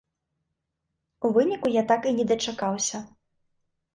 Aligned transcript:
У 1.27 1.31
выніку 1.35 1.67
я 1.75 1.83
так 1.91 2.01
і 2.11 2.13
не 2.19 2.25
дачакаўся. 2.31 2.97